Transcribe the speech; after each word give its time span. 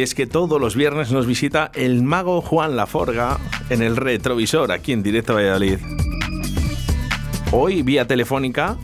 Y 0.00 0.02
es 0.02 0.14
que 0.14 0.26
todos 0.26 0.58
los 0.58 0.76
viernes 0.76 1.12
nos 1.12 1.26
visita 1.26 1.70
el 1.74 2.02
mago 2.02 2.40
Juan 2.40 2.74
Laforga 2.74 3.38
en 3.68 3.82
el 3.82 3.96
retrovisor, 3.96 4.72
aquí 4.72 4.92
en 4.92 5.02
Directo 5.02 5.34
Valladolid. 5.34 5.76
Hoy 7.52 7.82
vía 7.82 8.06
telefónica 8.06 8.78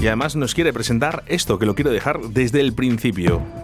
y 0.00 0.08
además 0.08 0.34
nos 0.34 0.52
quiere 0.56 0.72
presentar 0.72 1.22
esto 1.28 1.60
que 1.60 1.66
lo 1.66 1.76
quiero 1.76 1.92
dejar 1.92 2.18
desde 2.22 2.60
el 2.60 2.72
principio. 2.72 3.61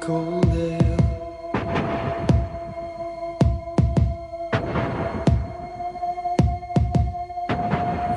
cold 0.00 0.46
air, 0.56 0.96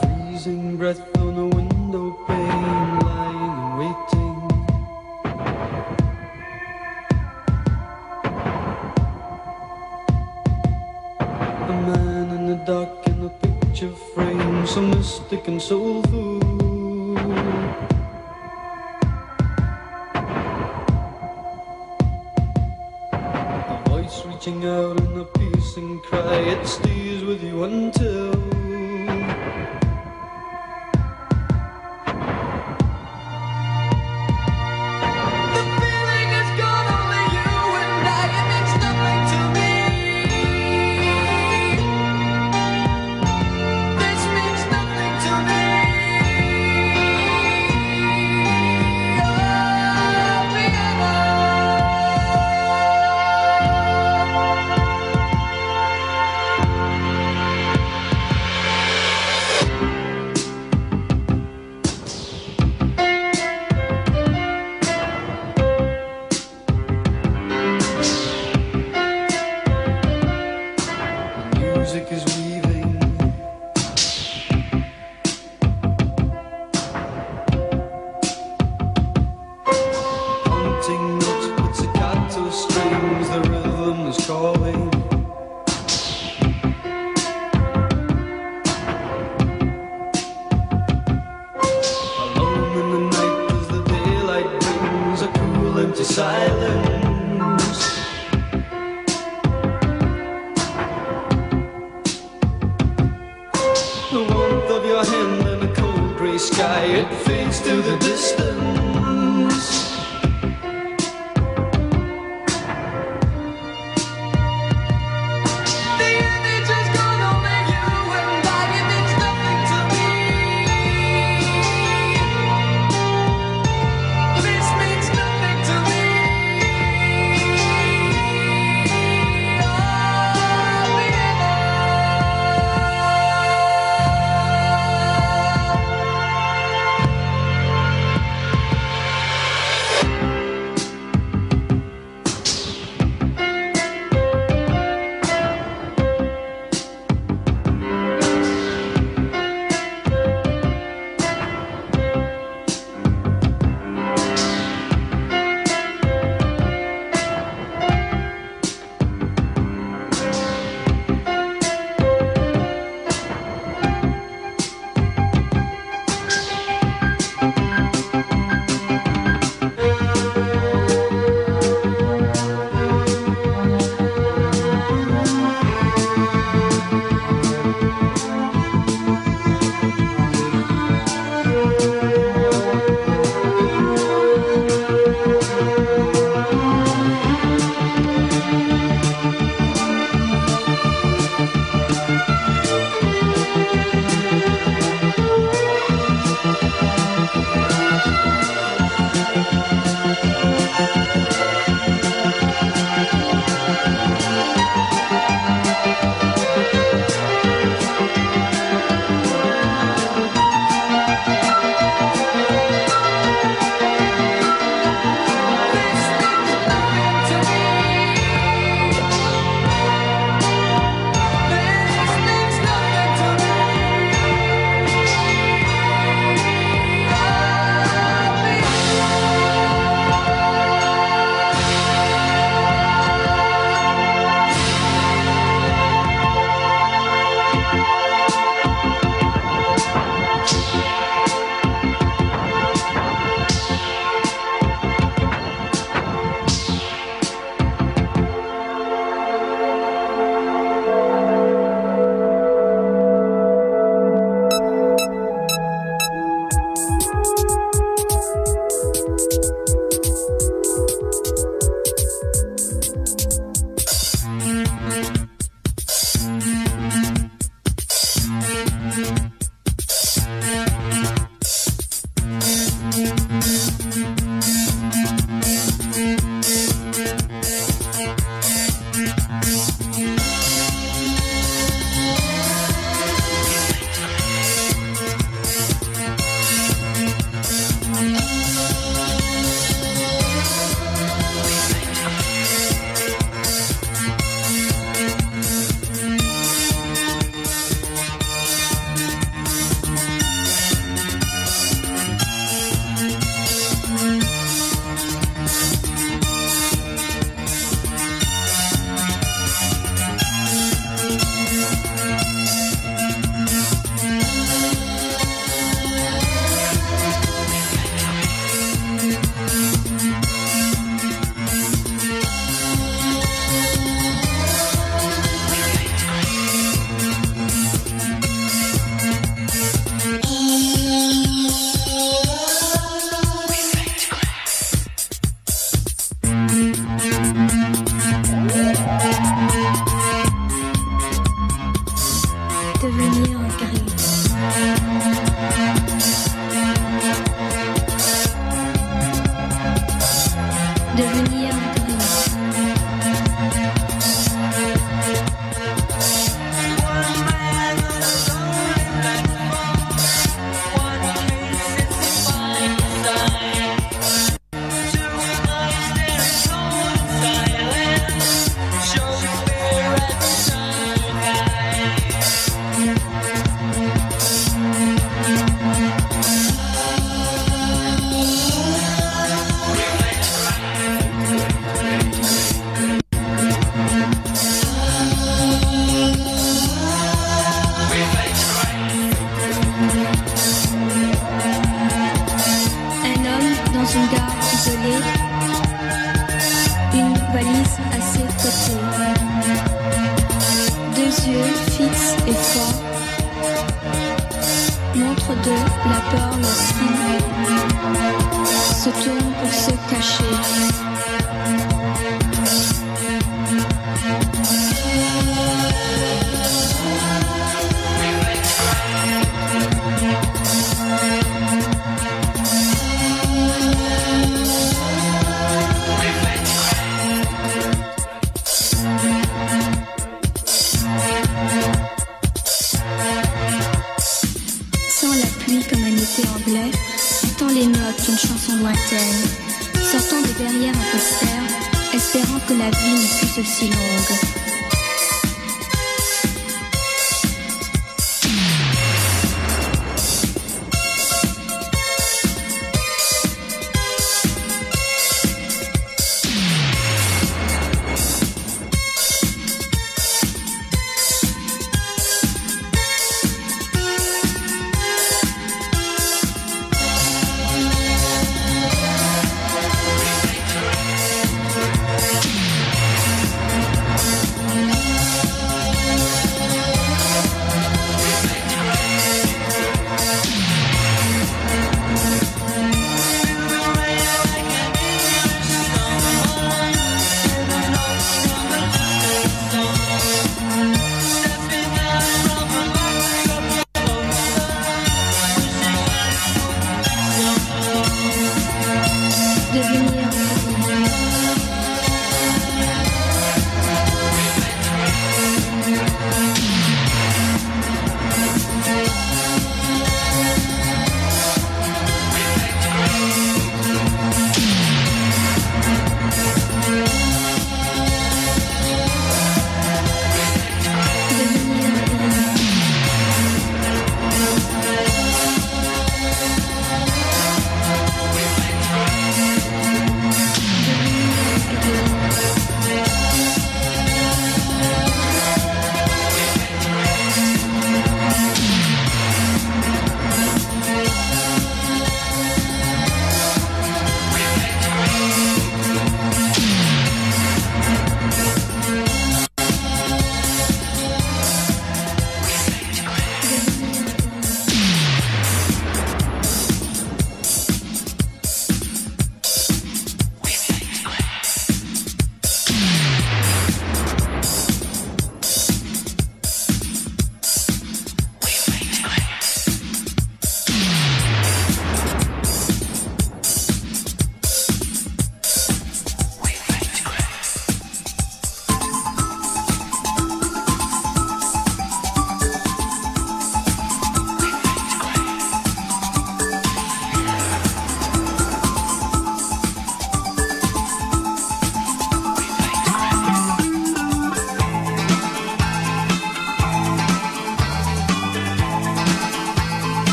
Freezing 0.00 0.76
breath. 0.76 1.27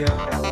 Yeah. 0.00 0.43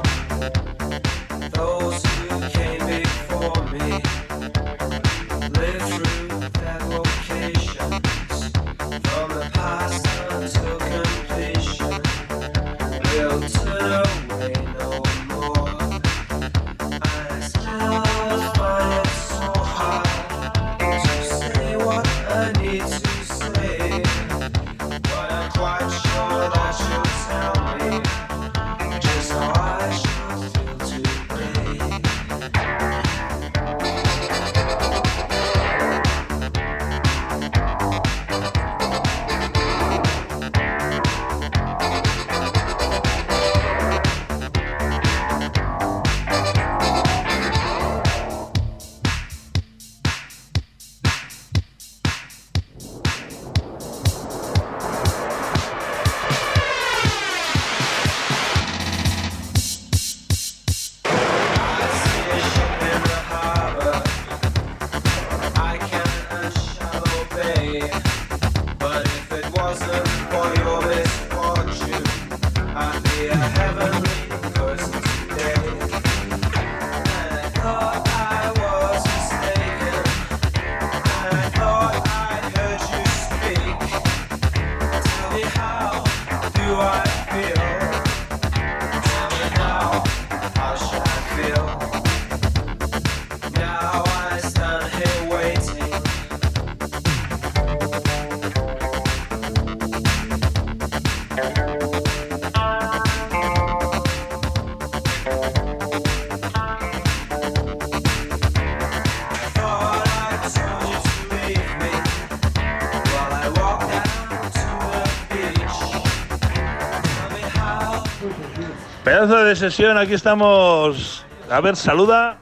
De 119.40 119.57
sesión, 119.57 119.97
aquí 119.97 120.12
estamos. 120.12 121.25
A 121.51 121.61
ver, 121.61 121.75
saluda. 121.75 122.38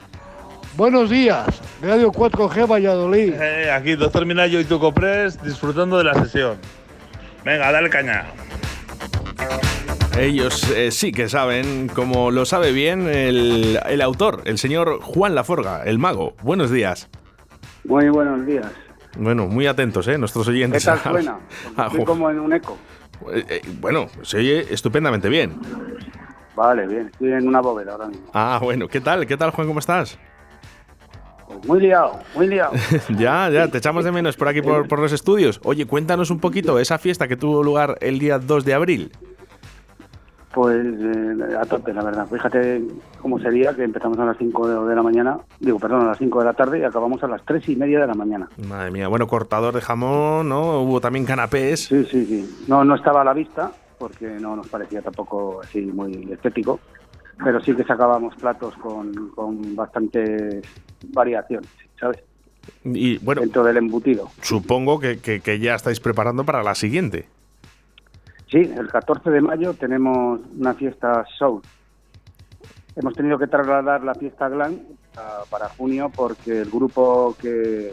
Buenos 0.76 1.08
días, 1.08 1.46
Radio 1.80 2.10
4G 2.10 2.68
Valladolid. 2.68 3.34
Eh, 3.34 3.70
aquí, 3.70 3.94
doctor 3.94 4.26
Minayo 4.26 4.58
y 4.58 4.64
tu 4.64 4.80
Copres, 4.80 5.40
disfrutando 5.42 5.98
de 5.98 6.04
la 6.04 6.14
sesión. 6.14 6.58
Venga, 7.44 7.70
dale 7.70 7.90
caña. 7.90 8.26
Ellos 10.18 10.68
eh, 10.70 10.90
sí 10.90 11.12
que 11.12 11.28
saben, 11.28 11.88
como 11.88 12.30
lo 12.30 12.44
sabe 12.44 12.72
bien 12.72 13.08
el, 13.08 13.78
el, 13.88 14.02
autor, 14.02 14.42
el 14.44 14.58
señor 14.58 15.00
Juan 15.00 15.34
Laforga, 15.34 15.84
el 15.84 15.98
mago. 15.98 16.34
Buenos 16.42 16.70
días. 16.70 17.08
Muy 17.84 18.08
buenos 18.08 18.44
días. 18.44 18.66
Bueno, 19.16 19.46
muy 19.46 19.66
atentos, 19.66 20.08
¿eh? 20.08 20.18
Nuestros 20.18 20.48
oyentes. 20.48 20.84
¿Qué 20.84 20.90
tal 20.90 21.00
suena? 21.12 21.38
Estoy 21.86 22.04
como 22.04 22.30
en 22.30 22.40
un 22.40 22.52
eco. 22.52 22.76
Eh, 23.32 23.60
bueno, 23.80 24.08
se 24.22 24.38
oye 24.38 24.66
estupendamente 24.72 25.28
bien. 25.28 25.54
Vale, 26.60 26.86
bien, 26.86 27.06
estoy 27.10 27.32
en 27.32 27.48
una 27.48 27.62
bóveda 27.62 27.92
ahora 27.92 28.08
mismo. 28.08 28.26
Ah, 28.34 28.60
bueno, 28.62 28.86
¿qué 28.86 29.00
tal? 29.00 29.26
¿Qué 29.26 29.38
tal, 29.38 29.50
Juan? 29.50 29.66
¿Cómo 29.66 29.78
estás? 29.78 30.18
Pues 31.48 31.66
muy 31.66 31.80
liado, 31.80 32.18
muy 32.34 32.48
liado. 32.48 32.72
ya, 33.16 33.48
ya, 33.48 33.68
te 33.68 33.78
echamos 33.78 34.04
de 34.04 34.12
menos 34.12 34.36
por 34.36 34.46
aquí, 34.46 34.60
por, 34.60 34.86
por, 34.86 34.98
los 34.98 35.10
estudios. 35.12 35.58
Oye, 35.64 35.86
cuéntanos 35.86 36.30
un 36.30 36.38
poquito 36.38 36.78
esa 36.78 36.98
fiesta 36.98 37.26
que 37.26 37.38
tuvo 37.38 37.62
lugar 37.62 37.96
el 38.02 38.18
día 38.18 38.38
2 38.38 38.66
de 38.66 38.74
abril. 38.74 39.10
Pues 40.52 40.84
eh, 40.84 41.56
a 41.58 41.64
tope, 41.64 41.94
la 41.94 42.04
verdad. 42.04 42.26
Fíjate 42.30 42.82
cómo 43.22 43.38
sería 43.38 43.72
que 43.72 43.84
empezamos 43.84 44.18
a 44.18 44.26
las 44.26 44.36
5 44.36 44.84
de, 44.86 44.94
la 44.94 45.02
mañana, 45.02 45.38
digo, 45.60 45.78
perdón, 45.78 46.02
a 46.02 46.08
las 46.08 46.18
5 46.18 46.40
de 46.40 46.44
la 46.44 46.52
tarde 46.52 46.80
y 46.80 46.84
acabamos 46.84 47.22
a 47.22 47.26
las 47.26 47.42
3 47.46 47.70
y 47.70 47.76
media 47.76 48.00
de 48.00 48.06
la 48.06 48.14
mañana. 48.14 48.50
Madre 48.68 48.90
mía, 48.90 49.08
bueno, 49.08 49.26
cortador 49.26 49.74
de 49.74 49.80
jamón, 49.80 50.50
¿no? 50.50 50.82
Hubo 50.82 51.00
también 51.00 51.24
canapés. 51.24 51.86
Sí, 51.86 52.04
sí, 52.04 52.26
sí. 52.26 52.64
No, 52.68 52.84
no 52.84 52.96
estaba 52.96 53.22
a 53.22 53.24
la 53.24 53.32
vista, 53.32 53.72
porque 54.00 54.26
no 54.40 54.56
nos 54.56 54.66
parecía 54.66 55.02
tampoco 55.02 55.60
así 55.62 55.82
muy 55.82 56.32
estético, 56.32 56.80
pero 57.44 57.60
sí 57.60 57.76
que 57.76 57.84
sacábamos 57.84 58.34
platos 58.36 58.74
con, 58.76 59.28
con 59.28 59.76
bastantes 59.76 60.64
variaciones, 61.12 61.68
¿sabes? 62.00 62.18
Y 62.82 63.18
bueno, 63.18 63.42
dentro 63.42 63.62
del 63.62 63.76
embutido. 63.76 64.30
Supongo 64.40 64.98
que, 64.98 65.18
que, 65.18 65.58
ya 65.58 65.74
estáis 65.74 66.00
preparando 66.00 66.44
para 66.44 66.62
la 66.62 66.74
siguiente. 66.74 67.26
Sí, 68.50 68.58
el 68.58 68.88
14 68.88 69.30
de 69.30 69.40
mayo 69.42 69.74
tenemos 69.74 70.40
una 70.58 70.72
fiesta 70.74 71.24
show. 71.38 71.60
Hemos 72.96 73.14
tenido 73.14 73.38
que 73.38 73.46
trasladar 73.46 74.02
la 74.02 74.14
fiesta 74.14 74.48
Glam 74.48 74.78
para 75.50 75.68
junio 75.68 76.10
porque 76.14 76.62
el 76.62 76.70
grupo 76.70 77.36
que 77.40 77.92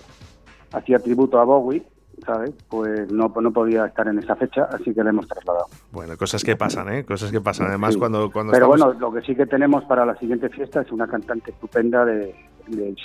hacía 0.72 1.00
tributo 1.00 1.40
a 1.40 1.44
Bowie 1.44 1.84
¿sabes? 2.28 2.52
Pues 2.70 3.12
no, 3.12 3.34
no 3.42 3.52
podía 3.52 3.86
estar 3.86 4.08
en 4.08 4.20
esa 4.20 4.36
fecha, 4.36 4.68
así 4.72 4.94
que 4.94 5.04
le 5.04 5.10
hemos 5.10 5.28
trasladado. 5.28 5.66
Bueno, 5.92 6.18
cosas 6.18 6.44
que 6.44 6.56
pasan, 6.56 6.94
¿eh? 6.94 7.06
Cosas 7.06 7.32
que 7.32 7.40
pasan. 7.40 7.68
Además, 7.68 7.96
cuando, 7.98 8.30
cuando 8.30 8.52
Pero 8.52 8.68
bueno, 8.68 8.94
lo 8.94 9.12
que 9.12 9.22
sí 9.22 9.34
que 9.34 9.46
tenemos 9.46 9.86
para 9.86 10.06
la 10.06 10.16
siguiente 10.18 10.50
fiesta 10.50 10.82
es 10.82 10.92
una 10.92 11.08
cantante 11.08 11.52
estupenda 11.52 12.06
de, 12.06 12.36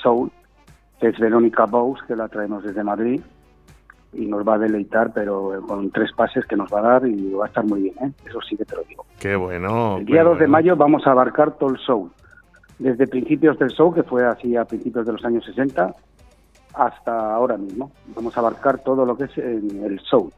soul, 0.03 0.31
que 1.01 1.09
es 1.09 1.19
Verónica 1.19 1.67
Bous, 1.67 2.03
que 2.07 2.17
la 2.17 2.29
traemos 2.29 2.65
desde 2.65 2.83
Madrid 2.83 3.21
y 4.13 4.27
nos 4.27 4.47
va 4.47 4.57
a 4.57 4.59
deleitar, 4.59 5.13
pero 5.15 5.63
con 5.67 5.91
tres 5.91 6.13
pases 6.13 6.45
que 6.45 6.57
nos 6.57 6.71
va 6.71 6.81
a 6.81 6.83
dar 6.83 7.07
y 7.07 7.33
va 7.33 7.47
a 7.47 7.49
estar 7.49 7.65
muy 7.65 7.83
bien, 7.83 7.95
¿eh? 8.03 8.13
Eso 8.27 8.41
sí 8.43 8.57
que 8.57 8.65
te 8.65 8.77
lo 8.77 8.83
digo. 8.83 9.07
Qué 9.19 9.37
bueno. 9.37 9.99
El 9.99 10.05
día 10.05 10.25
2 10.25 10.41
de 10.41 10.49
mayo 10.49 10.77
vamos 10.77 11.07
a 11.07 11.13
abarcar 11.13 11.53
todo 11.53 11.71
el 11.71 11.79
soul. 11.79 12.11
Desde 12.79 13.07
principios 13.07 13.59
del 13.59 13.71
show, 13.71 13.95
que 13.95 14.03
fue 14.03 14.27
así 14.27 14.57
a 14.57 14.65
principios 14.65 15.07
de 15.07 15.13
los 15.13 15.25
años 15.25 15.45
60, 15.45 15.95
hasta 16.75 17.35
ahora 17.35 17.57
mismo. 17.57 17.93
Vamos 18.15 18.37
a 18.37 18.41
abarcar 18.41 18.79
todo 18.81 19.05
lo 19.05 19.17
que 19.17 19.25
es 19.25 19.39
el 19.39 20.01
show, 20.11 20.31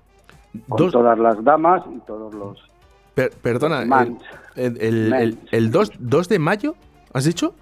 con 0.68 0.90
todas 0.90 1.18
las 1.18 1.42
damas 1.42 1.82
y 1.94 1.98
todos 2.00 2.34
los... 2.34 2.62
perdona, 3.42 3.82
el, 4.56 5.38
el, 5.50 5.70
2, 5.70 6.28
de 6.28 6.38
mayo, 6.38 6.74
¿has 7.12 7.24
dicho? 7.24 7.54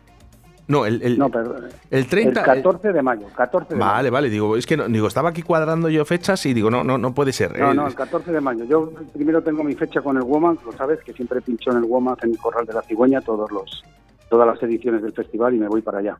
No, 0.69 0.87
el, 0.87 1.03
el, 1.03 1.19
no, 1.19 1.29
perdón, 1.29 1.69
el 1.91 2.07
30... 2.07 2.41
El 2.41 2.47
14 2.47 2.93
de 2.93 3.03
mayo, 3.03 3.27
14 3.35 3.75
de 3.75 3.81
Vale, 3.81 4.11
vale, 4.11 4.31
digo, 4.31 4.57
es 4.57 4.65
que 4.65 4.77
no, 4.77 4.87
digo, 4.89 5.09
estaba 5.09 5.31
aquí 5.31 5.43
cuadrando 5.43 5.89
yo 5.89 6.05
fechas 6.05 6.47
y 6.47 6.55
digo, 6.55 6.71
no, 6.71 6.85
no, 6.85 6.99
no 6.99 7.13
puede 7.15 7.33
ser. 7.33 7.59
No, 7.59 7.75
no, 7.75 7.87
el 7.87 7.95
14 7.95 8.31
de 8.31 8.41
mayo. 8.41 8.65
Yo 8.65 8.93
primero 9.13 9.43
tengo 9.43 9.65
mi 9.65 9.75
fecha 9.75 10.01
con 10.01 10.17
el 10.17 10.23
Woman, 10.23 10.59
lo 10.65 10.73
sabes, 10.73 11.01
que 11.01 11.13
siempre 11.13 11.41
pincho 11.41 11.73
en 11.73 11.79
el 11.79 11.85
Woman, 11.85 12.17
en 12.23 12.31
el 12.31 12.39
Corral 12.39 12.65
de 12.65 12.75
la 12.75 12.83
Cigüeña, 12.83 13.21
todos 13.21 13.51
los, 13.51 13.83
todas 14.31 14.47
las 14.47 14.63
ediciones 14.63 15.03
del 15.03 15.13
festival 15.13 15.55
y 15.55 15.59
me 15.59 15.69
voy 15.69 15.83
para 15.83 15.99
allá. 15.99 16.17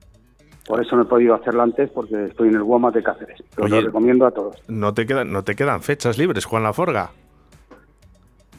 Por 0.67 0.81
eso 0.81 0.97
no 0.97 1.03
he 1.03 1.07
podido 1.07 1.35
hacerlo 1.35 1.63
antes 1.63 1.91
porque 1.91 2.27
estoy 2.27 2.49
en 2.49 2.55
el 2.55 2.63
Guama 2.63 2.91
de 2.91 3.03
Cáceres. 3.03 3.43
lo 3.57 3.81
recomiendo 3.81 4.27
a 4.27 4.31
todos. 4.31 4.57
¿no 4.69 4.95
te, 4.95 5.07
quedan, 5.07 5.33
¿No 5.33 5.43
te 5.43 5.57
quedan 5.57 5.83
fechas 5.83 6.19
libres, 6.19 6.45
Juan 6.45 6.63
Laforga? 6.63 7.11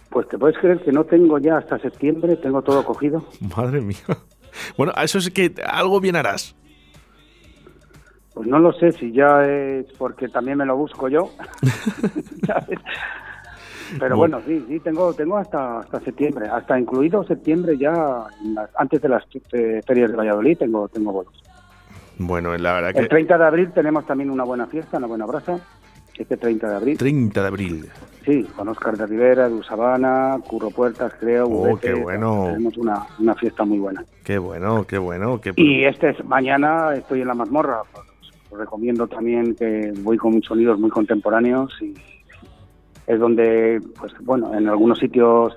Pues 0.10 0.28
te 0.28 0.38
puedes 0.38 0.58
creer 0.58 0.82
que 0.82 0.92
no 0.92 1.06
tengo 1.06 1.39
ya 1.39 1.58
hasta 1.58 1.80
septiembre, 1.80 2.36
tengo 2.36 2.62
todo 2.62 2.86
cogido. 2.86 3.26
Madre 3.56 3.82
mía. 3.82 3.98
Bueno, 4.78 4.92
a 4.96 5.04
eso 5.04 5.18
es 5.18 5.30
que 5.32 5.54
algo 5.66 6.00
bien 6.00 6.16
harás. 6.16 6.56
Pues 8.34 8.48
no 8.48 8.60
lo 8.60 8.74
sé 8.74 8.92
si 8.92 9.12
ya 9.12 9.44
es 9.46 9.86
porque 9.98 10.28
también 10.28 10.58
me 10.58 10.66
lo 10.66 10.76
busco 10.76 11.08
yo. 11.08 11.30
Pero 14.00 14.18
bueno, 14.18 14.42
sí, 14.46 14.63
sí, 14.68 14.80
tengo, 14.80 15.13
tengo 15.13 15.38
hasta, 15.38 15.80
hasta 15.80 16.00
septiembre, 16.00 16.48
hasta 16.48 16.80
incluido 16.80 17.24
septiembre 17.24 17.78
ya, 17.78 18.26
antes 18.76 19.02
de 19.02 19.10
las 19.10 19.24
eh, 19.52 19.82
ferias 19.86 20.12
de 20.12 20.18
Valladolid, 20.18 20.58
tengo, 20.58 20.88
tengo 20.88 21.12
bolos. 21.12 21.42
Bueno, 22.17 22.56
la 22.58 22.73
verdad 22.73 22.93
que... 22.93 22.99
El 22.99 23.10
30 23.10 23.38
de 23.38 23.45
abril 23.45 23.71
tenemos 23.71 24.06
también 24.06 24.30
una 24.30 24.43
buena 24.43 24.67
fiesta, 24.67 24.97
una 24.97 25.08
buena 25.08 25.26
brasa. 25.26 25.60
Este 26.17 26.38
30 26.38 26.69
de 26.69 26.76
abril. 26.76 26.97
30 26.97 27.41
de 27.41 27.47
abril. 27.47 27.89
Sí, 28.23 28.43
con 28.56 28.67
Oscar 28.69 28.95
de 28.95 29.08
Rivera, 29.08 29.47
Edu 29.47 29.63
Sabana, 29.63 30.38
Curro 30.47 30.69
Puertas, 30.69 31.12
creo. 31.19 31.47
Oh, 31.47 31.78
qué 31.78 31.93
bueno. 31.93 32.45
Tenemos 32.47 32.78
una, 32.78 33.06
una 33.19 33.36
fiesta 33.36 33.65
muy 33.65 33.80
buena. 33.80 34.06
Qué 34.23 34.38
bueno, 34.38 34.86
qué 34.86 34.97
bueno. 34.97 35.41
Qué... 35.41 35.54
Y 35.58 35.84
este 35.84 36.12
es, 36.12 36.23
mañana 36.23 36.93
estoy 36.95 37.21
en 37.21 37.28
la 37.28 37.34
mazmorra. 37.34 37.82
Os 38.49 38.60
recomiendo 38.60 39.08
también 39.08 39.56
que 39.56 39.91
voy 40.02 40.17
con 40.17 40.41
sonidos 40.43 40.80
muy 40.80 40.91
contemporáneos 40.91 41.73
y 41.82 41.95
es 43.08 43.19
donde, 43.19 43.82
pues 43.99 44.13
bueno, 44.21 44.54
en 44.54 44.69
algunos 44.69 44.99
sitios 44.99 45.56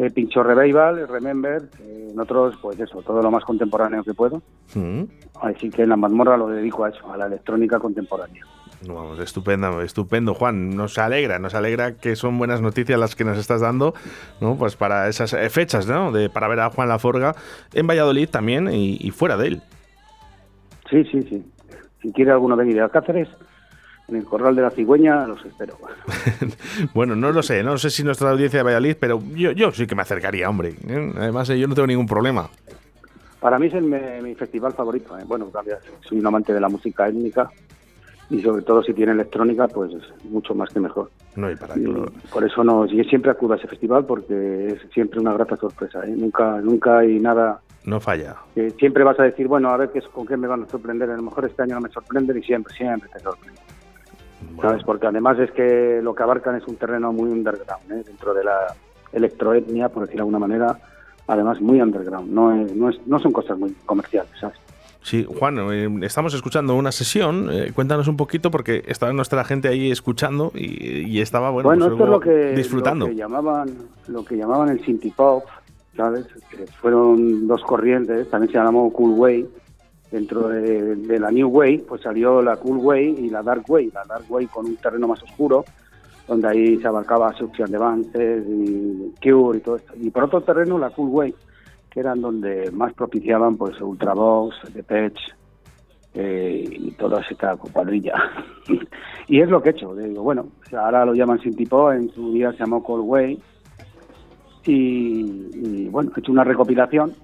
eh, 0.00 0.10
pincho 0.10 0.42
Revival, 0.42 1.06
Remember, 1.06 1.62
eh, 1.80 2.08
en 2.10 2.18
otros, 2.18 2.56
pues 2.62 2.80
eso, 2.80 3.02
todo 3.02 3.20
lo 3.20 3.30
más 3.30 3.44
contemporáneo 3.44 4.02
que 4.02 4.14
puedo. 4.14 4.42
Mm. 4.74 5.02
Así 5.42 5.68
que 5.68 5.82
en 5.82 5.90
la 5.90 5.96
mazmorra 5.96 6.38
lo 6.38 6.48
dedico 6.48 6.84
a 6.84 6.88
eso, 6.88 7.12
a 7.12 7.18
la 7.18 7.26
electrónica 7.26 7.78
contemporánea. 7.78 8.44
Vamos, 8.88 9.18
estupendo, 9.18 9.82
estupendo, 9.82 10.32
Juan. 10.32 10.74
Nos 10.74 10.96
alegra, 10.96 11.38
nos 11.38 11.54
alegra 11.54 11.96
que 11.96 12.16
son 12.16 12.38
buenas 12.38 12.62
noticias 12.62 12.98
las 12.98 13.14
que 13.14 13.24
nos 13.24 13.36
estás 13.36 13.60
dando, 13.60 13.92
¿no? 14.40 14.56
Pues 14.56 14.74
para 14.76 15.06
esas 15.08 15.34
eh, 15.34 15.50
fechas, 15.50 15.86
¿no? 15.86 16.12
De, 16.12 16.30
para 16.30 16.48
ver 16.48 16.60
a 16.60 16.70
Juan 16.70 16.88
Laforga 16.88 17.34
en 17.74 17.86
Valladolid 17.86 18.30
también 18.30 18.72
y, 18.72 18.96
y 18.98 19.10
fuera 19.10 19.36
de 19.36 19.48
él. 19.48 19.62
Sí, 20.88 21.04
sí, 21.04 21.20
sí. 21.28 21.44
Si 22.00 22.10
quiere 22.12 22.30
alguno 22.30 22.56
venir 22.56 22.80
a 22.80 22.88
Cáceres, 22.88 23.28
en 24.10 24.16
el 24.16 24.24
Corral 24.24 24.54
de 24.54 24.62
la 24.62 24.70
Cigüeña, 24.70 25.26
los 25.26 25.44
espero. 25.44 25.76
bueno, 26.94 27.16
no 27.16 27.32
lo 27.32 27.42
sé, 27.42 27.62
no 27.62 27.78
sé 27.78 27.90
si 27.90 28.02
nuestra 28.04 28.30
audiencia 28.30 28.58
de 28.58 28.64
Valladolid, 28.64 28.96
pero 28.98 29.20
yo, 29.34 29.52
yo 29.52 29.72
sí 29.72 29.86
que 29.86 29.94
me 29.94 30.02
acercaría, 30.02 30.48
hombre. 30.48 30.74
Además, 31.16 31.48
eh, 31.50 31.58
yo 31.58 31.66
no 31.66 31.74
tengo 31.74 31.86
ningún 31.86 32.06
problema. 32.06 32.48
Para 33.40 33.58
mí 33.58 33.66
es 33.66 33.74
el, 33.74 33.84
mi 33.84 34.34
festival 34.34 34.72
favorito. 34.72 35.18
¿eh? 35.18 35.22
Bueno, 35.26 35.50
soy 36.02 36.18
un 36.18 36.26
amante 36.26 36.52
de 36.52 36.60
la 36.60 36.68
música 36.68 37.08
étnica 37.08 37.50
y 38.28 38.40
sobre 38.42 38.62
todo 38.62 38.82
si 38.82 38.92
tiene 38.92 39.12
electrónica, 39.12 39.66
pues 39.66 39.92
mucho 40.24 40.54
más 40.54 40.68
que 40.70 40.80
mejor. 40.80 41.10
No, 41.36 41.50
y 41.50 41.56
para 41.56 41.76
Y 41.76 41.86
por 42.30 42.44
eso 42.44 42.62
no, 42.62 42.86
yo 42.86 43.02
siempre 43.04 43.30
acudo 43.30 43.54
a 43.54 43.56
ese 43.56 43.66
festival 43.66 44.04
porque 44.04 44.68
es 44.68 44.92
siempre 44.92 45.20
una 45.20 45.32
grata 45.32 45.56
sorpresa. 45.56 46.04
¿eh? 46.04 46.14
Nunca, 46.16 46.60
nunca 46.60 46.98
hay 46.98 47.18
nada 47.18 47.60
no 47.84 47.98
falla. 47.98 48.36
siempre 48.78 49.04
vas 49.04 49.18
a 49.18 49.24
decir, 49.24 49.48
bueno, 49.48 49.70
a 49.70 49.76
ver 49.76 49.90
qué 49.90 50.00
es, 50.00 50.08
con 50.08 50.26
qué 50.26 50.36
me 50.36 50.46
van 50.46 50.62
a 50.62 50.66
sorprender. 50.68 51.10
A 51.10 51.16
lo 51.16 51.22
mejor 51.22 51.46
este 51.46 51.62
año 51.62 51.76
no 51.76 51.80
me 51.82 51.88
sorprenden 51.88 52.36
y 52.38 52.42
siempre, 52.42 52.74
siempre 52.74 53.08
te 53.12 53.20
sorprenden. 53.20 53.62
¿Sabes? 54.60 54.82
Porque 54.84 55.06
además 55.06 55.38
es 55.38 55.50
que 55.52 56.00
lo 56.02 56.14
que 56.14 56.22
abarcan 56.22 56.56
es 56.56 56.66
un 56.66 56.76
terreno 56.76 57.12
muy 57.12 57.30
underground, 57.30 57.90
¿eh? 57.92 58.02
dentro 58.06 58.34
de 58.34 58.44
la 58.44 58.74
electroetnia, 59.12 59.88
por 59.88 60.02
decir 60.02 60.16
de 60.16 60.20
alguna 60.20 60.38
manera, 60.38 60.78
además 61.26 61.60
muy 61.60 61.80
underground. 61.80 62.30
No, 62.30 62.54
es, 62.54 62.74
no, 62.74 62.88
es, 62.90 62.98
no 63.06 63.18
son 63.18 63.32
cosas 63.32 63.58
muy 63.58 63.72
comerciales, 63.86 64.30
¿sabes? 64.40 64.56
Sí, 65.02 65.26
Juan, 65.38 65.56
eh, 65.72 65.88
estamos 66.02 66.34
escuchando 66.34 66.74
una 66.74 66.92
sesión. 66.92 67.48
eh, 67.50 67.72
cuéntanos 67.74 68.06
un 68.06 68.18
poquito 68.18 68.50
porque 68.50 68.82
estaba 68.86 69.12
nuestra 69.14 69.44
gente 69.44 69.68
ahí 69.68 69.90
escuchando 69.90 70.52
y, 70.54 71.06
y 71.08 71.20
estaba, 71.22 71.48
bueno, 71.50 71.68
Bueno, 71.70 71.84
pues, 71.86 71.92
esto 71.92 72.04
es 72.04 72.10
lo 72.10 72.20
que, 72.20 72.54
disfrutando. 72.54 73.06
lo 73.06 73.10
que 73.12 73.16
llamaban 73.16 73.70
lo 74.08 74.24
que 74.24 74.36
llamaban 74.36 74.68
el 74.68 74.84
synth 74.84 75.14
pop, 75.14 75.44
¿sabes? 75.96 76.26
Que 76.50 76.66
fueron 76.66 77.46
dos 77.48 77.62
corrientes, 77.62 78.28
también 78.28 78.52
se 78.52 78.58
llamó 78.58 78.92
Cool 78.92 79.18
Way. 79.18 79.48
Dentro 80.10 80.48
de, 80.48 81.20
la 81.20 81.30
New 81.30 81.48
Way, 81.48 81.78
pues 81.88 82.02
salió 82.02 82.42
la 82.42 82.56
Cool 82.56 82.78
Way 82.78 83.14
y 83.18 83.30
la 83.30 83.42
Dark 83.42 83.64
Way. 83.68 83.92
La 83.94 84.02
Dark 84.04 84.24
Way 84.28 84.46
con 84.46 84.66
un 84.66 84.76
terreno 84.76 85.06
más 85.06 85.22
oscuro, 85.22 85.64
donde 86.26 86.48
ahí 86.48 86.76
se 86.78 86.88
abarcaba 86.88 87.32
Suction 87.34 87.72
Advances 87.74 88.44
y 88.48 89.14
Cure 89.22 89.58
y 89.58 89.60
todo 89.60 89.76
esto. 89.76 89.92
Y 89.96 90.10
por 90.10 90.24
otro 90.24 90.40
terreno, 90.40 90.78
la 90.78 90.90
Cool 90.90 91.10
Way, 91.10 91.34
que 91.90 92.00
eran 92.00 92.20
donde 92.20 92.72
más 92.72 92.92
propiciaban 92.94 93.56
pues 93.56 93.80
Ultravox, 93.80 94.74
Depeche 94.74 95.32
eh, 96.14 96.64
y 96.68 96.90
toda 96.92 97.20
esta 97.20 97.56
cuadrilla. 97.56 98.14
y 99.28 99.40
es 99.40 99.48
lo 99.48 99.62
que 99.62 99.68
he 99.68 99.72
hecho. 99.72 99.94
Digo, 99.94 100.24
bueno, 100.24 100.48
sea, 100.68 100.86
ahora 100.86 101.04
lo 101.04 101.14
llaman 101.14 101.40
Syntipo, 101.40 101.92
en 101.92 102.10
su 102.10 102.32
día 102.32 102.50
se 102.52 102.58
llamó 102.58 102.82
Cold 102.82 103.04
Way. 103.06 103.42
Y, 104.66 105.50
y, 105.54 105.88
bueno, 105.88 106.10
he 106.16 106.20
hecho 106.20 106.32
una 106.32 106.44
recopilación 106.44 107.14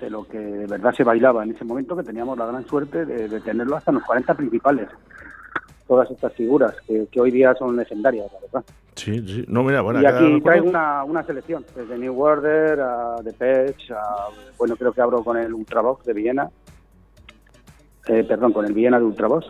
de 0.00 0.10
lo 0.10 0.24
que 0.24 0.38
de 0.38 0.66
verdad 0.66 0.92
se 0.94 1.04
bailaba 1.04 1.44
en 1.44 1.52
ese 1.52 1.64
momento, 1.64 1.96
que 1.96 2.02
teníamos 2.02 2.36
la 2.36 2.46
gran 2.46 2.66
suerte 2.66 3.04
de, 3.04 3.28
de 3.28 3.40
tenerlo 3.40 3.76
hasta 3.76 3.90
en 3.90 3.96
los 3.96 4.04
40 4.04 4.34
principales. 4.34 4.88
Todas 5.86 6.10
estas 6.10 6.32
figuras 6.32 6.74
que, 6.86 7.06
que 7.10 7.20
hoy 7.20 7.30
día 7.30 7.54
son 7.54 7.76
legendarias, 7.76 8.32
la 8.32 8.40
verdad. 8.40 8.64
Sí, 8.94 9.22
sí. 9.26 9.44
No, 9.48 9.62
mira, 9.62 9.82
bueno, 9.82 10.00
y 10.00 10.06
aquí 10.06 10.40
traigo 10.40 10.68
una, 10.68 11.04
una 11.04 11.22
selección, 11.24 11.64
desde 11.74 11.98
New 11.98 12.18
Order 12.20 12.80
a 12.80 13.16
Depeche, 13.22 13.92
a, 13.92 14.28
bueno, 14.56 14.76
creo 14.76 14.92
que 14.92 15.00
abro 15.00 15.22
con 15.22 15.36
el 15.36 15.52
Ultravox 15.52 16.04
de 16.06 16.12
Viena, 16.12 16.48
eh, 18.06 18.24
perdón, 18.24 18.52
con 18.52 18.64
el 18.64 18.72
Viena 18.72 18.98
de 18.98 19.04
Ultravox. 19.04 19.46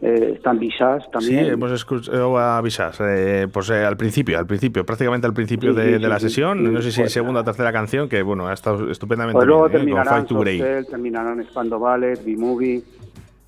Eh, 0.00 0.32
están 0.36 0.58
Visage 0.58 1.04
Sí, 1.04 1.10
también. 1.12 1.46
hemos 1.46 1.70
escuchado 1.70 2.38
a 2.38 2.60
Visas, 2.62 2.98
eh, 3.00 3.48
pues 3.52 3.68
eh, 3.70 3.84
al 3.84 3.96
principio, 3.96 4.38
al 4.38 4.46
principio, 4.46 4.84
prácticamente 4.86 5.26
al 5.26 5.34
principio 5.34 5.72
Sí, 5.72 5.76
de, 5.80 5.84
sí, 5.96 6.02
de 6.02 6.08
la 6.08 6.18
sí, 6.18 6.28
sesión, 6.28 6.58
sí, 6.58 6.64
no 6.64 6.80
sé 6.82 6.90
si 6.90 7.00
pues, 7.00 7.12
segunda 7.12 7.40
o 7.40 7.44
tercera 7.44 7.70
canción, 7.72 8.08
que 8.08 8.22
bueno, 8.22 8.46
ha 8.48 8.54
estado 8.54 8.90
estupendamente 8.90 9.36
Pues 9.36 9.46
luego 9.46 9.68
bien, 9.68 9.82
¿eh? 9.82 9.90
con 9.90 10.02
terminarán 10.04 10.26
Grey. 10.40 10.58
Softcell, 10.58 10.86
terminarán 10.86 11.46
Ballet, 11.80 12.24
B-Movie, 12.24 12.82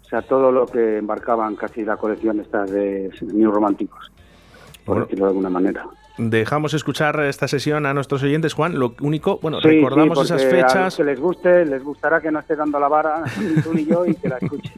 o 0.03 0.09
sea, 0.09 0.22
todo 0.22 0.53
lo 0.53 0.66
que 0.66 0.99
embarcaban 0.99 1.57
casi 1.57 1.85
la 1.85 1.96
colección 1.96 2.38
estas 2.40 2.70
de 2.70 3.11
New 3.22 3.51
Románticos, 3.51 4.12
por 4.85 4.94
Bueno. 4.94 5.05
decirlo 5.07 5.25
de 5.27 5.31
alguna 5.31 5.51
manera. 5.51 5.87
Dejamos 6.18 6.72
escuchar 6.75 7.20
esta 7.20 7.46
sesión 7.49 7.85
a 7.85 7.92
nuestros 7.92 8.22
oyentes, 8.22 8.55
Juan. 8.55 8.79
Lo 8.79 8.94
único, 9.03 9.38
bueno, 9.42 9.61
Sí, 9.61 9.68
recordamos 9.68 10.18
sí, 10.18 10.25
esas 10.25 10.42
porque 10.44 10.61
A 10.61 10.62
los 10.62 10.72
fechas. 10.72 10.96
que 10.96 11.05
les 11.05 11.20
guste, 11.20 11.64
les 11.66 11.83
gustará 11.85 12.20
que 12.22 12.31
no 12.31 12.38
esté 12.40 12.57
dando 12.57 12.79
la 12.81 12.88
vara, 12.88 13.22
ni 13.38 13.55
tú 13.62 13.75
ni 13.75 13.85
yo, 13.85 14.07
y 14.07 14.14
que 14.14 14.29
la 14.29 14.37
escuchen. 14.38 14.72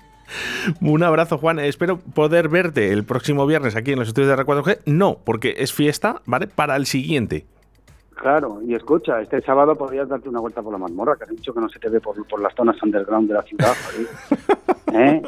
Un 0.81 1.03
abrazo, 1.03 1.39
Juan. 1.39 1.59
Espero 1.59 1.99
poder 1.99 2.49
verte 2.49 2.93
el 2.93 3.05
próximo 3.05 3.47
viernes 3.47 3.77
aquí 3.77 3.93
en 3.93 3.99
los 3.99 4.09
estudios 4.09 4.37
de 4.37 4.45
R4G. 4.45 4.81
No, 4.87 5.19
porque 5.25 5.55
es 5.59 5.73
fiesta, 5.73 6.23
¿vale? 6.27 6.47
Para 6.47 6.77
el 6.77 6.87
siguiente. 6.87 7.47
Claro, 8.15 8.61
y 8.67 8.75
escucha, 8.75 9.21
este 9.21 9.41
sábado 9.43 9.77
podrías 9.77 10.09
darte 10.09 10.29
una 10.29 10.41
vuelta 10.41 10.61
por 10.61 10.73
la 10.73 10.79
mazmorra, 10.79 11.15
que 11.17 11.25
has 11.25 11.31
dicho 11.31 11.55
que 11.55 11.61
no 11.61 11.69
se 11.69 11.79
te 11.79 11.89
ve 11.89 12.01
por, 12.01 12.27
por 12.27 12.41
las 12.41 12.53
zonas 12.55 12.77
underground 12.83 13.29
de 13.29 13.35
la 13.35 13.43
ciudad. 13.43 13.73
¿Eh? 14.95 15.23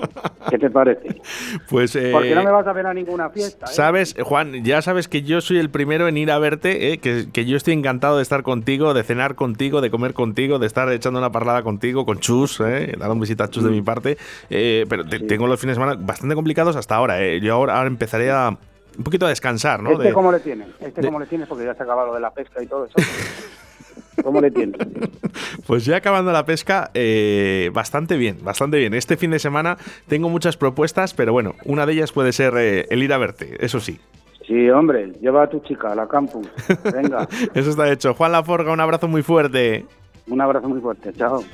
¿Qué 0.49 0.59
te 0.59 0.71
parece? 0.71 1.21
Pues. 1.69 1.95
eh, 1.97 2.11
Porque 2.13 2.35
no 2.35 2.43
me 2.45 2.51
vas 2.51 2.67
a 2.67 2.73
ver 2.73 2.87
a 2.87 2.95
ninguna 2.95 3.31
fiesta. 3.31 3.67
¿eh? 3.67 3.69
Sabes, 3.73 4.15
Juan, 4.23 4.65
ya 4.65 4.83
sabes 4.83 5.07
que 5.09 5.23
yo 5.23 5.41
soy 5.41 5.59
el 5.59 5.71
primero 5.71 6.09
en 6.09 6.17
ir 6.17 6.31
a 6.31 6.39
verte, 6.39 6.93
¿eh? 6.93 6.99
que, 6.99 7.27
que 7.33 7.45
yo 7.45 7.57
estoy 7.57 7.75
encantado 7.75 8.17
de 8.17 8.23
estar 8.23 8.43
contigo, 8.43 8.95
de 8.95 9.03
cenar 9.03 9.35
contigo, 9.35 9.81
de 9.81 9.91
comer 9.91 10.15
contigo, 10.15 10.59
de 10.59 10.67
estar 10.67 10.91
echando 10.93 11.19
una 11.19 11.31
parlada 11.33 11.63
contigo, 11.63 12.05
con 12.07 12.19
Chus, 12.21 12.61
¿eh? 12.61 12.95
dar 12.99 13.11
un 13.11 13.21
visita 13.21 13.45
a 13.45 13.49
Chus 13.51 13.65
de 13.65 13.71
mi 13.71 13.83
parte. 13.83 14.17
eh, 14.49 14.87
pero 14.89 15.05
te- 15.05 15.21
tengo 15.21 15.47
los 15.47 15.61
fines 15.61 15.77
de 15.77 15.83
semana 15.83 16.01
bastante 16.03 16.35
complicados 16.35 16.77
hasta 16.77 16.95
ahora. 16.97 17.23
¿eh? 17.23 17.41
Yo 17.41 17.55
ahora, 17.55 17.77
ahora 17.77 17.89
empezaré 17.89 18.31
a 18.31 18.57
un 18.97 19.05
poquito 19.05 19.27
a 19.27 19.29
descansar, 19.29 19.83
¿no? 19.83 19.93
¿Este 19.93 20.05
De- 20.09 20.13
cómo 20.13 20.33
le 20.33 20.41
tienes? 20.41 20.69
¿Este 20.81 21.01
de- 21.01 21.07
cómo 21.09 21.21
le 21.21 21.27
tienes? 21.27 21.47
Porque 21.49 21.65
ya 21.65 21.75
se 21.75 21.83
acaba 21.83 22.05
lo 22.07 22.15
de 22.15 22.21
la 22.21 22.31
pesca 22.31 22.63
y 22.63 22.67
todo 22.67 22.87
eso. 22.87 22.95
¿Cómo 24.23 24.41
le 24.41 24.51
tienes? 24.51 24.81
Pues 25.67 25.85
ya 25.85 25.97
acabando 25.97 26.33
la 26.33 26.45
pesca, 26.45 26.91
eh, 26.95 27.71
bastante 27.73 28.17
bien, 28.17 28.39
bastante 28.43 28.77
bien. 28.79 28.93
Este 28.95 29.17
fin 29.17 29.31
de 29.31 29.39
semana 29.39 29.77
tengo 30.09 30.29
muchas 30.29 30.57
propuestas, 30.57 31.15
pero 31.15 31.33
bueno, 31.33 31.55
una 31.65 31.87
de 31.87 31.93
ellas 31.93 32.11
puede 32.13 32.33
ser 32.33 32.55
eh, 32.57 32.87
el 32.91 33.03
ir 33.03 33.13
a 33.13 33.19
verte, 33.19 33.57
eso 33.65 33.79
sí. 33.79 34.01
Sí, 34.47 34.69
hombre, 34.71 35.13
lleva 35.21 35.45
a 35.45 35.49
tu 35.49 35.61
chica 35.61 35.93
a 35.93 35.95
la 35.95 36.09
campus. 36.09 36.49
Venga, 36.93 37.29
Eso 37.55 37.71
está 37.71 37.91
hecho. 37.93 38.15
Juan 38.15 38.33
Laforga, 38.33 38.73
un 38.73 38.81
abrazo 38.81 39.07
muy 39.07 39.23
fuerte. 39.23 39.87
un 40.27 40.41
abrazo 40.41 40.69
muy 40.69 40.81
fuerte. 40.81 41.13
Chao. 41.13 41.45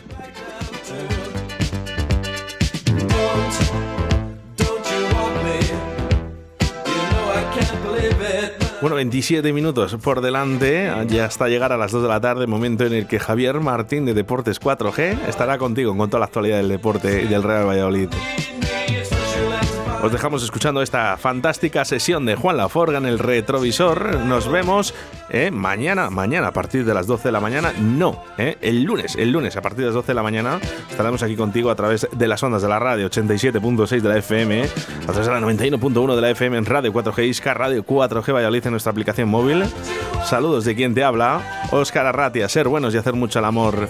Bueno, 8.83 8.97
27 8.97 9.53
minutos 9.55 9.97
por 10.03 10.21
delante, 10.21 10.93
ya 11.09 11.25
hasta 11.25 11.49
llegar 11.49 11.73
a 11.73 11.79
las 11.79 11.93
2 11.93 12.03
de 12.03 12.09
la 12.09 12.21
tarde, 12.21 12.47
momento 12.47 12.85
en 12.85 12.93
el 12.93 13.07
que 13.07 13.19
Javier 13.19 13.61
Martín 13.61 14.05
de 14.05 14.13
Deportes 14.13 14.61
4G 14.61 15.29
estará 15.29 15.57
contigo 15.57 15.97
con 15.97 16.11
toda 16.11 16.21
la 16.21 16.27
actualidad 16.27 16.59
del 16.59 16.69
deporte 16.69 17.23
y 17.23 17.27
del 17.27 17.43
Real 17.43 17.67
Valladolid. 17.67 18.11
Os 20.03 20.13
dejamos 20.13 20.45
escuchando 20.45 20.83
esta 20.83 21.17
fantástica 21.17 21.85
sesión 21.85 22.27
de 22.27 22.37
Juan 22.37 22.59
Laforga 22.59 22.99
en 22.99 23.07
el 23.07 23.19
retrovisor. 23.19 24.21
Nos 24.21 24.49
vemos 24.49 24.95
eh, 25.31 25.51
mañana, 25.51 26.11
mañana 26.11 26.49
a 26.49 26.53
partir 26.53 26.85
de 26.85 26.95
las 26.95 27.07
12 27.07 27.29
de 27.29 27.33
la 27.33 27.41
mañana. 27.41 27.73
No, 27.81 28.23
eh, 28.39 28.57
el 28.61 28.83
lunes, 28.83 29.17
el 29.17 29.33
lunes 29.33 29.57
a 29.57 29.63
partir 29.63 29.81
de 29.81 29.87
las 29.87 29.95
12 29.95 30.09
de 30.09 30.15
la 30.15 30.23
mañana 30.23 30.61
estaremos 30.91 31.23
aquí 31.23 31.35
contigo 31.35 31.71
a 31.71 31.75
través 31.75 32.07
de 32.13 32.29
las 32.29 32.43
ondas 32.43 32.63
de 32.63 32.69
la 32.69 32.79
radio 32.79 33.09
87.6 33.09 34.01
de 34.01 34.09
la 34.09 34.19
FM, 34.19 34.63
a 34.65 35.13
través 35.13 35.27
de 35.27 35.33
la 35.33 35.41
91.1 35.41 36.15
de 36.15 36.21
la 36.21 36.31
FM 36.31 36.59
en 36.59 36.67
Radio 36.67 36.93
4G 36.93 37.27
Isca, 37.27 37.55
Radio 37.55 37.85
4G 37.85 38.33
Valladolid 38.33 38.65
en 38.67 38.71
nuestra 38.73 38.93
aplicación 38.93 39.29
móvil. 39.29 39.65
Saludos 40.25 40.65
de 40.65 40.75
quien 40.75 40.95
te 40.95 41.05
habla, 41.05 41.69
Óscar 41.73 42.07
Arratia, 42.07 42.49
ser 42.49 42.69
buenos 42.69 42.95
y 42.95 42.99
hacer 42.99 43.15
mucho 43.15 43.39
el 43.39 43.45
amor. 43.47 43.89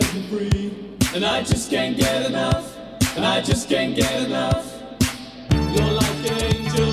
set 0.00 0.14
me 0.14 0.22
free. 0.28 0.72
And 1.14 1.24
I 1.24 1.42
just 1.42 1.70
can't 1.70 1.96
get 1.96 2.26
enough. 2.26 2.76
And 3.16 3.24
I 3.24 3.40
just 3.40 3.68
can't 3.68 3.96
get 3.96 4.22
enough. 4.24 4.82
You're 5.52 5.92
like 5.92 6.30
an 6.30 6.42
angel. 6.44 6.87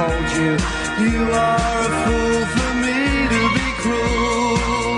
Hold 0.00 0.28
you. 0.40 0.52
You 1.06 1.20
are 1.48 1.78
a 1.86 1.92
fool 2.02 2.40
for 2.54 2.72
me 2.84 3.00
to 3.34 3.42
be 3.56 3.68
cruel. 3.82 4.96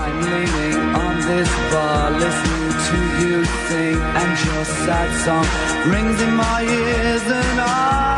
I'm 0.00 0.18
leaning 0.32 0.80
on 1.04 1.14
this 1.30 1.50
bar 1.72 2.10
listening 2.24 2.70
to 2.88 2.98
you 3.20 3.36
sing 3.68 3.98
and 4.20 4.32
your 4.46 4.64
sad 4.84 5.10
song 5.24 5.46
rings 5.92 6.18
in 6.26 6.32
my 6.44 6.60
ears 6.62 7.24
and 7.42 7.60
I 7.60 8.11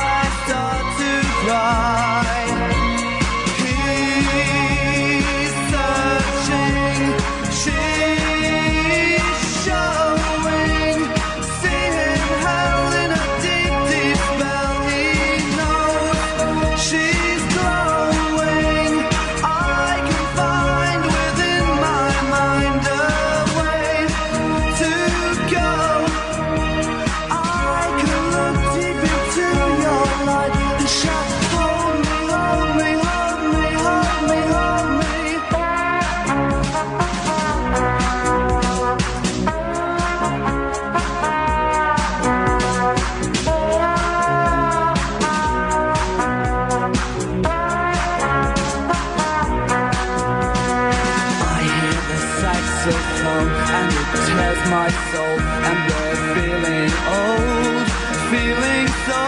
my 54.71 54.89
soul 55.12 55.39
and 55.69 55.79
we're 55.89 56.19
feeling 56.35 56.91
old, 57.21 57.87
feeling 58.33 58.87
so 59.09 59.25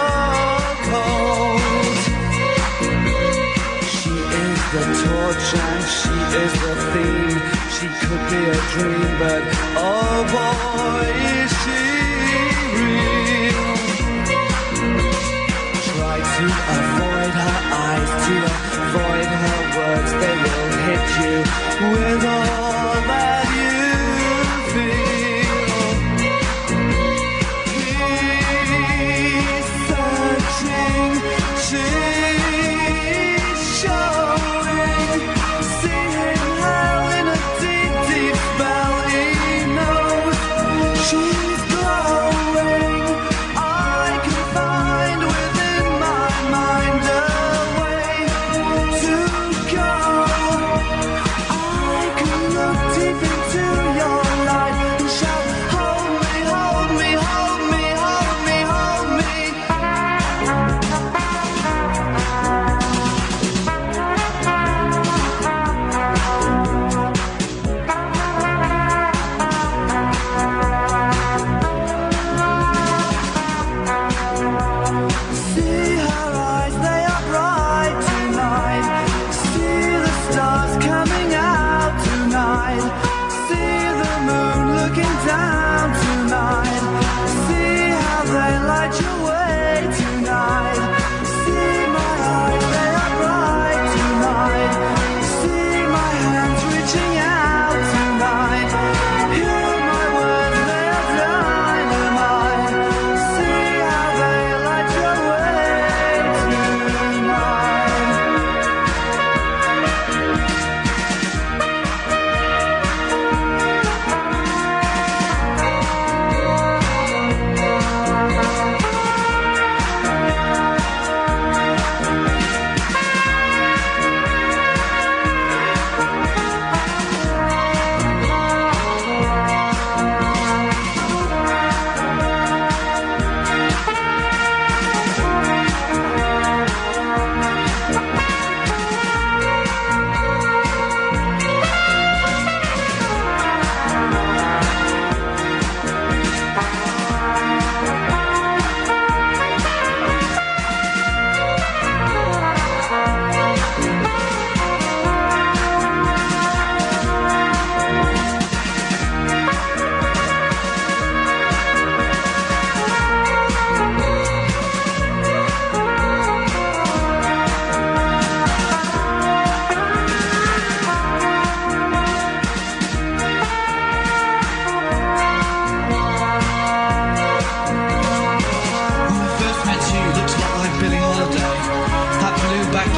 cold. 0.90 1.96
She 3.96 4.14
is 4.44 4.60
the 4.74 4.84
torch 5.02 5.48
and 5.66 5.84
she 5.98 6.16
is 6.42 6.52
the 6.64 6.74
theme. 6.92 7.38
She 7.76 7.86
could 8.00 8.24
be 8.32 8.42
a 8.44 8.60
dream, 8.72 9.10
but 9.18 9.42
oh 9.76 10.18
boy, 10.36 11.06
is 11.40 11.52
she 11.62 11.82
real. 12.76 13.66
Try 15.90 16.16
to 16.36 16.46
avoid 16.76 17.32
her 17.42 17.56
eyes, 17.86 18.10
to 18.26 18.36
avoid 18.80 19.30
her 19.42 19.60
words. 19.76 20.10
They 20.22 20.36
will 20.44 20.70
hit 20.86 21.04
you 21.20 21.36
with 21.92 22.24
all 22.24 22.65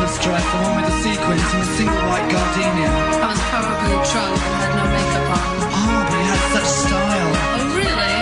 backless 0.08 0.24
dress, 0.24 0.44
the 0.52 0.58
one 0.64 0.76
with 0.76 0.86
the 0.88 0.96
sequins 1.04 1.48
and 1.52 1.60
the 1.62 1.70
single 1.76 2.02
white 2.08 2.28
gardenia. 2.32 2.88
I 3.20 3.28
was 3.28 3.40
probably 3.52 3.96
drunk 4.08 4.40
and 4.40 4.54
had 4.56 4.72
no 4.78 4.84
makeup 4.88 5.28
on. 5.36 5.52
Oh, 5.68 6.00
but 6.08 6.16
you 6.16 6.32
had 6.32 6.44
such 6.56 6.70
style. 6.80 7.32
Oh, 7.58 7.76
really? 7.76 8.16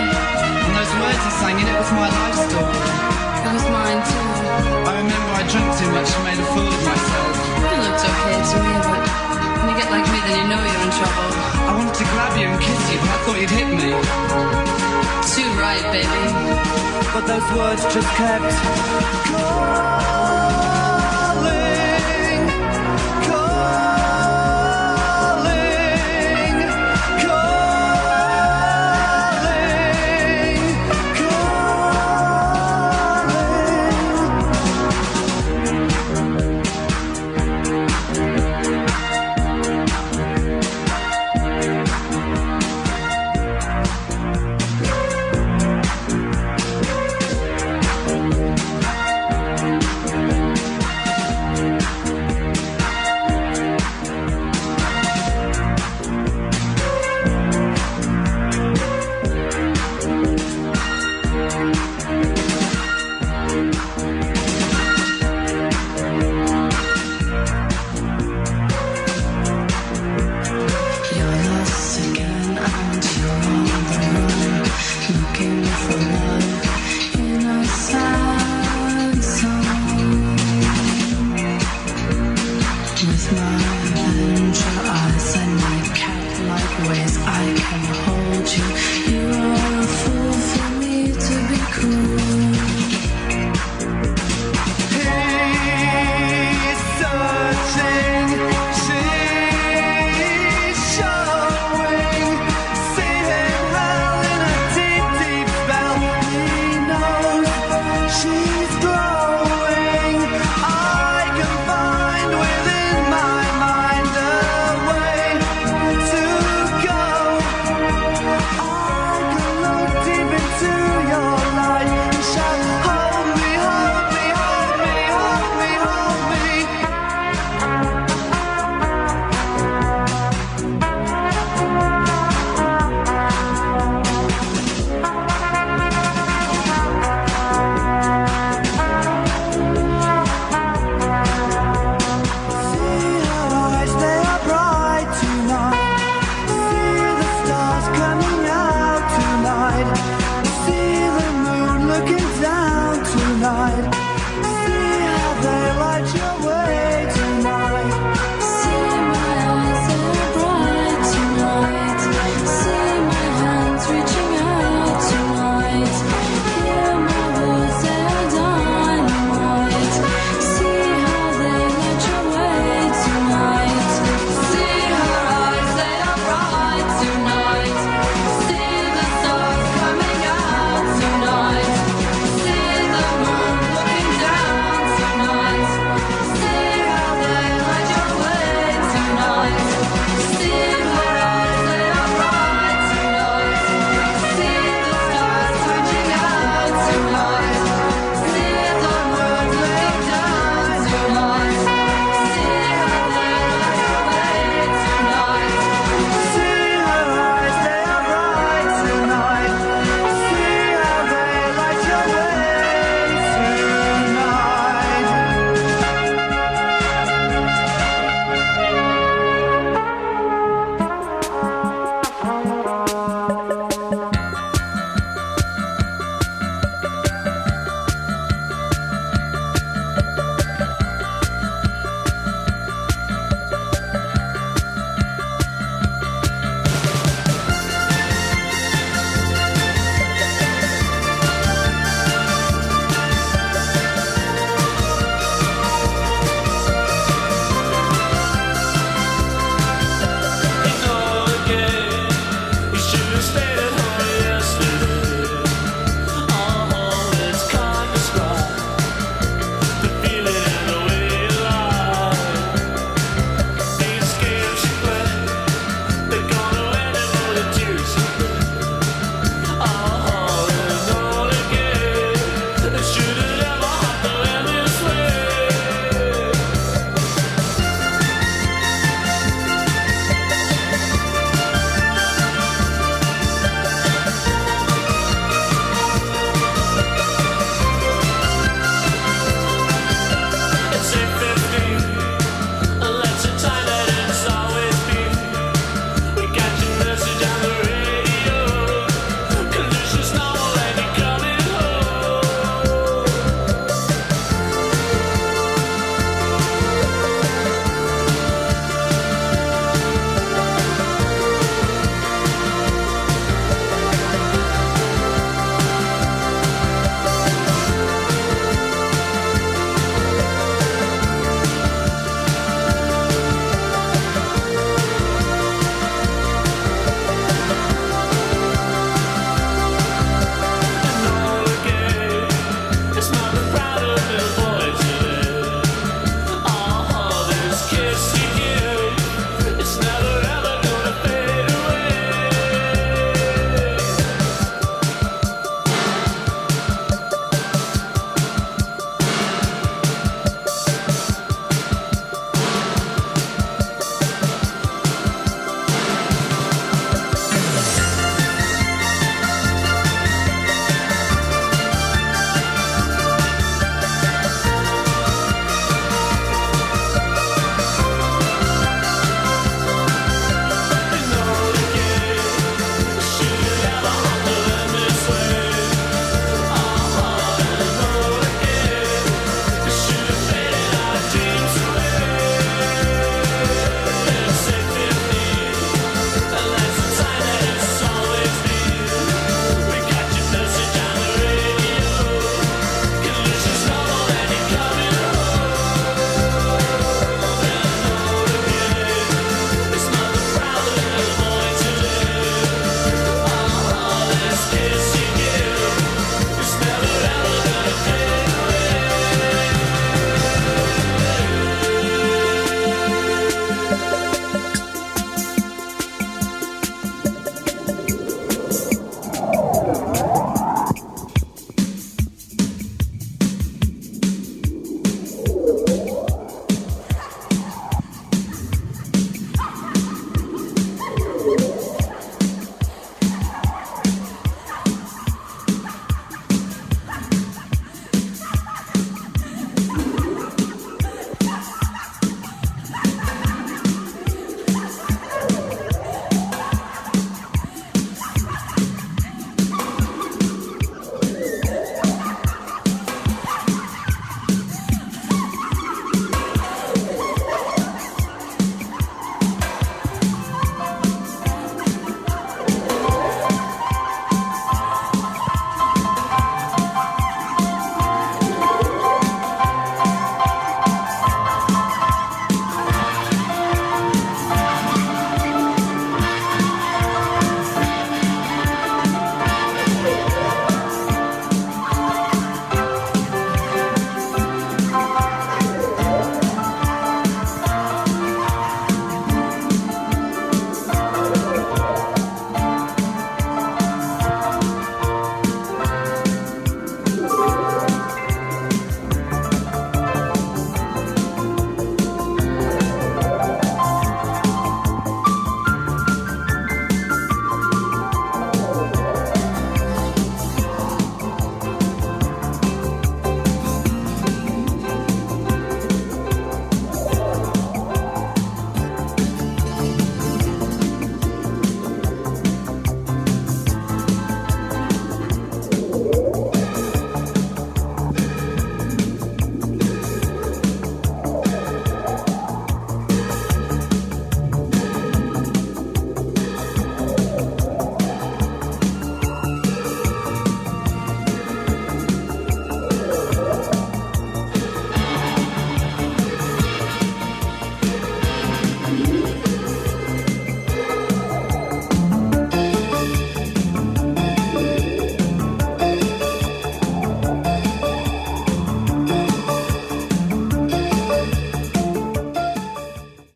And 0.67 0.73
those 0.75 0.93
words 0.99 1.21
you 1.23 1.33
sang 1.39 1.57
in 1.59 1.67
it 1.67 1.77
was 1.79 1.91
my 1.95 2.09
life 2.11 2.39
story. 2.47 2.79
It 3.47 3.51
was 3.55 3.67
mine 3.71 4.01
too. 4.03 4.27
I 4.83 4.93
remember 4.99 5.31
I 5.31 5.43
drank 5.47 5.69
too 5.79 5.89
much 5.95 6.09
and 6.11 6.23
made 6.27 6.39
a 6.43 6.47
fool 6.51 6.67
of 6.67 6.81
myself. 6.83 7.35
You 7.71 7.77
looked 7.79 8.03
okay 8.03 8.37
to 8.51 8.57
me, 8.67 8.73
but 8.83 9.01
when 9.57 9.67
you 9.71 9.75
get 9.79 9.89
like 9.91 10.07
me, 10.11 10.19
then 10.27 10.35
you 10.43 10.47
know 10.51 10.59
you're 10.59 10.83
in 10.83 10.91
trouble. 10.91 11.29
I 11.67 11.71
wanted 11.71 11.95
to 11.95 12.05
grab 12.11 12.33
you 12.35 12.47
and 12.51 12.59
kiss 12.59 12.81
you, 12.91 12.97
but 12.99 13.11
I 13.15 13.17
thought 13.23 13.37
you'd 13.39 13.55
hit 13.55 13.69
me. 13.71 13.89
Too 15.31 15.49
right, 15.55 15.85
baby. 15.95 16.23
But 17.15 17.23
those 17.25 17.47
words 17.55 17.81
just 17.95 18.09
kept 18.19 18.51
calling, 19.31 20.76